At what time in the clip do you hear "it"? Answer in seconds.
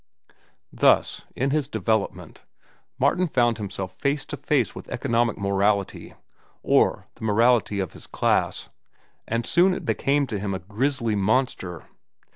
9.75-9.85